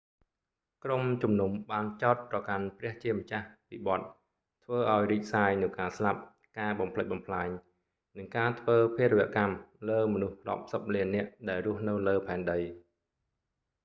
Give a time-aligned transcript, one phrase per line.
[0.85, 4.01] ក្រុមជំនុំបានចោទប្រកាន់ព្រះជាម្ចាស់ពីបទ
[4.63, 6.21] ធ្វើឲ្យរីកសាយនូវការស្លាប់
[6.59, 7.47] ការបំផ្លិចបំផ្លាញ
[8.17, 9.55] និងការធ្វើភារវកម្ម
[9.89, 12.57] លើមនុស្សរាប់សិបលាននាក់ដែលរស់នៅលើផែនដី